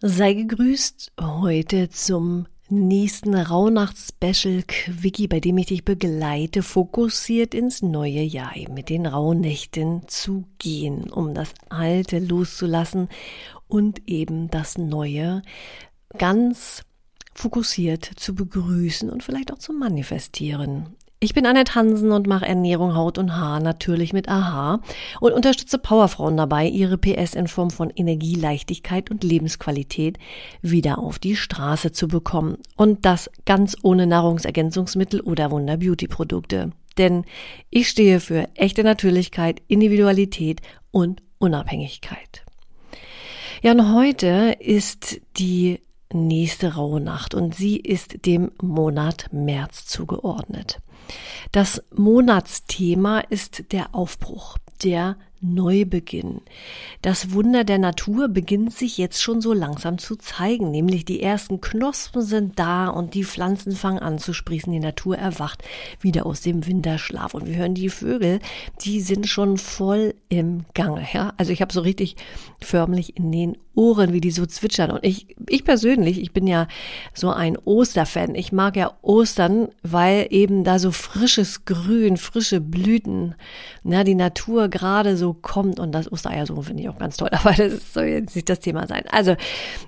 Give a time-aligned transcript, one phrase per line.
[0.00, 8.22] Sei gegrüßt heute zum nächsten Rauhnacht-Special Quickie, bei dem ich dich begleite, fokussiert ins neue
[8.22, 13.08] Jahr mit den Rauhnächten zu gehen, um das Alte loszulassen
[13.66, 15.42] und eben das Neue
[16.16, 16.84] ganz
[17.34, 20.94] fokussiert zu begrüßen und vielleicht auch zu manifestieren.
[21.20, 24.80] Ich bin Annette Hansen und mache Ernährung, Haut und Haar natürlich mit AHA
[25.18, 30.16] und unterstütze Powerfrauen dabei, ihre PS in Form von Energie, Leichtigkeit und Lebensqualität
[30.62, 32.58] wieder auf die Straße zu bekommen.
[32.76, 36.70] Und das ganz ohne Nahrungsergänzungsmittel oder Wunder-Beauty-Produkte.
[36.98, 37.24] Denn
[37.68, 40.60] ich stehe für echte Natürlichkeit, Individualität
[40.92, 42.44] und Unabhängigkeit.
[43.62, 45.80] Ja, und heute ist die
[46.12, 50.80] nächste Rauhnacht und sie ist dem Monat März zugeordnet.
[51.52, 56.40] Das Monatsthema ist der Aufbruch, der Neubeginn.
[57.00, 61.60] Das Wunder der Natur beginnt sich jetzt schon so langsam zu zeigen, nämlich die ersten
[61.60, 65.62] Knospen sind da und die Pflanzen fangen an zu sprießen, die Natur erwacht
[66.00, 68.40] wieder aus dem Winterschlaf und wir hören die Vögel,
[68.80, 71.32] die sind schon voll im Gange, ja?
[71.36, 72.16] Also ich habe so richtig
[72.60, 74.90] förmlich in den Ohren, wie die so zwitschern.
[74.90, 76.66] Und ich ich persönlich, ich bin ja
[77.14, 78.34] so ein Osterfan.
[78.34, 83.36] Ich mag ja Ostern, weil eben da so frisches Grün, frische Blüten,
[83.84, 85.78] na, die Natur gerade so kommt.
[85.78, 88.88] Und das Ostereiersuchen finde ich auch ganz toll, aber das soll jetzt nicht das Thema
[88.88, 89.04] sein.
[89.10, 89.36] Also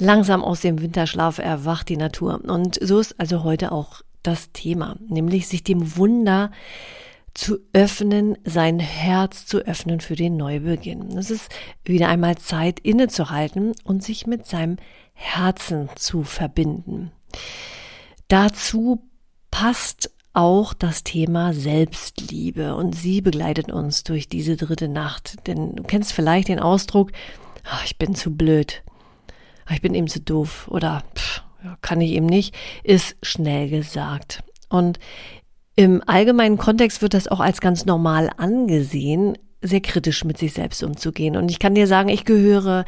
[0.00, 2.40] langsam aus dem Winterschlaf erwacht die Natur.
[2.42, 6.50] Und so ist also heute auch das Thema, nämlich sich dem Wunder
[7.34, 11.18] zu öffnen, sein Herz zu öffnen für den Neubeginn.
[11.18, 11.50] Es ist
[11.84, 14.76] wieder einmal Zeit innezuhalten und sich mit seinem
[15.12, 17.10] Herzen zu verbinden.
[18.28, 19.02] Dazu
[19.50, 25.46] passt auch das Thema Selbstliebe und sie begleitet uns durch diese dritte Nacht.
[25.46, 27.12] Denn du kennst vielleicht den Ausdruck,
[27.64, 28.82] oh, ich bin zu blöd,
[29.68, 31.42] oh, ich bin eben zu doof oder pff,
[31.82, 34.42] kann ich eben nicht, ist schnell gesagt.
[34.68, 34.98] Und
[35.76, 40.82] im allgemeinen Kontext wird das auch als ganz normal angesehen, sehr kritisch mit sich selbst
[40.82, 41.36] umzugehen.
[41.36, 42.84] Und ich kann dir sagen, ich gehöre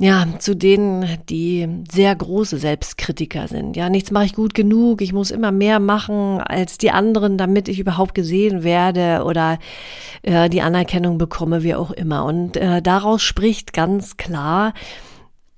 [0.00, 3.76] ja, zu denen, die sehr große Selbstkritiker sind.
[3.76, 7.68] Ja, nichts mache ich gut genug, ich muss immer mehr machen als die anderen, damit
[7.68, 9.58] ich überhaupt gesehen werde oder
[10.22, 12.24] äh, die Anerkennung bekomme, wie auch immer.
[12.24, 14.72] Und äh, daraus spricht ganz klar,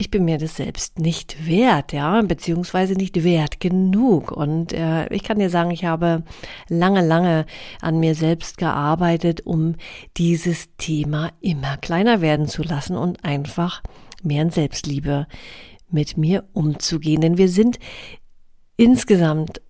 [0.03, 4.33] ich bin mir das selbst nicht wert, ja, beziehungsweise nicht wert genug.
[4.33, 6.25] Und äh, ich kann dir sagen, ich habe
[6.69, 7.47] lange, lange
[7.81, 9.77] an mir selbst gearbeitet, um
[10.17, 13.81] dieses Thema immer kleiner werden zu lassen und einfach
[14.25, 15.29] mehr in Selbstliebe
[15.89, 17.21] mit mir umzugehen.
[17.21, 17.79] Denn wir sind
[18.77, 19.63] insgesamt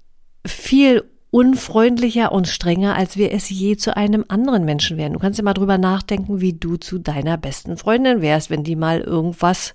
[0.46, 5.14] viel unfreundlicher und strenger, als wir es je zu einem anderen Menschen wären.
[5.14, 8.76] Du kannst ja mal drüber nachdenken, wie du zu deiner besten Freundin wärst, wenn die
[8.76, 9.74] mal irgendwas,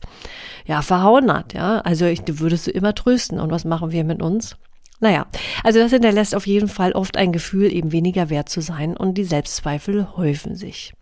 [0.67, 1.79] ja, verhauen hat, ja.
[1.79, 3.39] Also ich, du würdest du immer trösten.
[3.39, 4.55] Und was machen wir mit uns?
[4.99, 5.25] Naja,
[5.63, 9.17] also das hinterlässt auf jeden Fall oft ein Gefühl, eben weniger wert zu sein und
[9.17, 10.93] die Selbstzweifel häufen sich.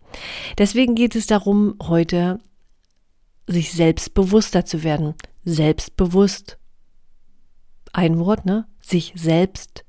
[0.56, 2.38] Deswegen geht es darum, heute
[3.46, 5.14] sich selbstbewusster zu werden.
[5.44, 6.58] Selbstbewusst.
[7.92, 8.66] Ein Wort, ne?
[8.80, 9.85] Sich selbst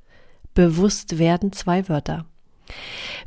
[0.58, 2.26] bewusst werden, zwei Wörter.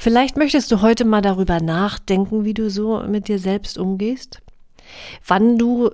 [0.01, 4.43] Vielleicht möchtest du heute mal darüber nachdenken, wie du so mit dir selbst umgehst.
[5.25, 5.91] Wann du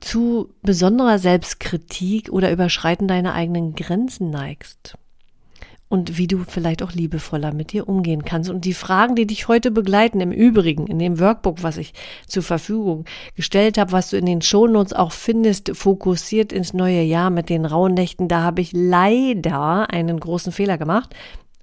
[0.00, 4.96] zu besonderer Selbstkritik oder Überschreiten deiner eigenen Grenzen neigst
[5.88, 8.50] und wie du vielleicht auch liebevoller mit dir umgehen kannst.
[8.50, 11.94] Und die Fragen, die dich heute begleiten, im Übrigen, in dem Workbook, was ich
[12.26, 13.04] zur Verfügung
[13.34, 17.64] gestellt habe, was du in den Shownotes auch findest, fokussiert ins neue Jahr mit den
[17.64, 21.14] rauen Nächten, da habe ich leider einen großen Fehler gemacht.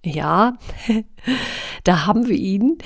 [0.06, 0.53] Ja,
[1.83, 2.77] da haben wir ihn.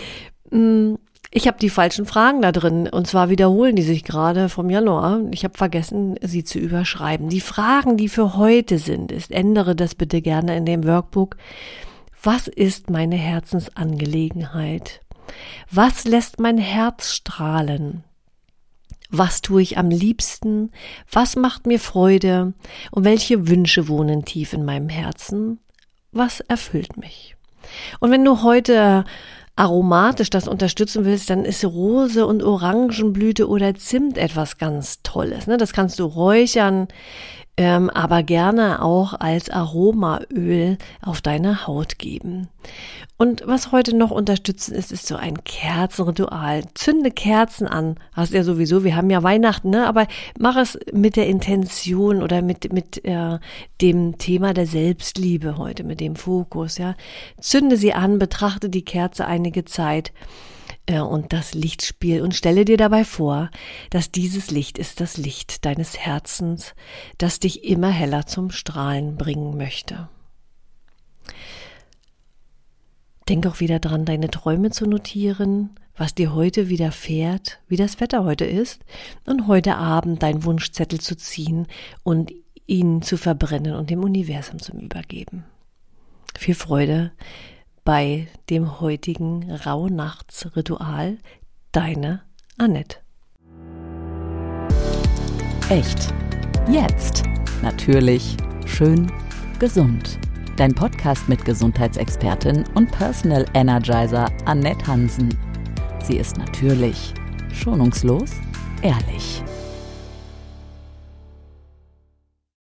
[1.31, 5.21] Ich habe die falschen Fragen da drin und zwar wiederholen die sich gerade vom Januar.
[5.31, 7.29] Ich habe vergessen, sie zu überschreiben.
[7.29, 11.37] Die Fragen, die für heute sind, ist, ändere das bitte gerne in dem Workbook.
[12.23, 15.01] Was ist meine Herzensangelegenheit?
[15.69, 18.03] Was lässt mein Herz strahlen?
[19.09, 20.71] Was tue ich am liebsten?
[21.11, 22.53] Was macht mir Freude?
[22.91, 25.59] Und welche Wünsche wohnen tief in meinem Herzen?
[26.11, 27.35] Was erfüllt mich?
[27.99, 29.05] Und wenn du heute
[29.57, 35.47] aromatisch das unterstützen willst, dann ist Rose und Orangenblüte oder Zimt etwas ganz Tolles.
[35.47, 35.57] Ne?
[35.57, 36.87] Das kannst du räuchern
[37.57, 42.47] ähm, aber gerne auch als Aromaöl auf deine Haut geben.
[43.17, 46.65] Und was heute noch unterstützen ist, ist so ein Kerzenritual.
[46.75, 47.95] Zünde Kerzen an.
[48.13, 49.87] Hast ja sowieso, wir haben ja Weihnachten, ne?
[49.87, 50.07] Aber
[50.37, 53.39] mach es mit der Intention oder mit, mit äh,
[53.81, 56.93] dem Thema der Selbstliebe heute, mit dem Fokus, ja.
[57.41, 60.13] Zünde sie an, betrachte die Kerze einige Zeit
[60.89, 63.49] und das Lichtspiel und stelle dir dabei vor,
[63.89, 66.75] dass dieses Licht ist das Licht deines Herzens,
[67.17, 70.07] das dich immer heller zum Strahlen bringen möchte.
[73.27, 78.23] Denk auch wieder dran, deine Träume zu notieren, was dir heute widerfährt, wie das Wetter
[78.23, 78.81] heute ist
[79.25, 81.67] und heute Abend deinen Wunschzettel zu ziehen
[82.03, 82.31] und
[82.65, 85.43] ihn zu verbrennen und dem Universum zum Übergeben.
[86.37, 87.11] Viel Freude
[87.87, 91.19] bei dem heutigen Rauhnachtsritual.
[91.71, 92.21] Deine
[92.57, 92.97] Annette.
[95.69, 96.13] Echt.
[96.69, 97.23] Jetzt.
[97.61, 98.35] Natürlich.
[98.65, 99.09] Schön.
[99.59, 100.19] Gesund.
[100.57, 105.33] Dein Podcast mit Gesundheitsexpertin und Personal Energizer Annette Hansen.
[106.03, 107.13] Sie ist natürlich,
[107.53, 108.31] schonungslos,
[108.81, 109.41] ehrlich.